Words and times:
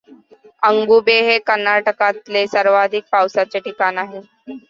अगुंबे 0.63 1.17
हे 1.23 1.37
कर्नाटकातले 1.41 2.45
सर्वाधिक 2.49 3.03
पावसाचे 3.11 3.59
ठिकाण 3.61 3.97
आहे. 3.99 4.21